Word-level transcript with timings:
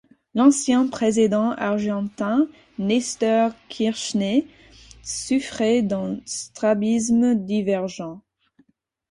L'ancien 0.33 0.87
président 0.87 1.51
argentin 1.51 2.47
Néstor 2.79 3.51
Kirchner 3.69 4.47
souffrait 5.03 5.83
d'un 5.83 6.17
strabisme 6.25 7.35
divergent. 7.35 8.19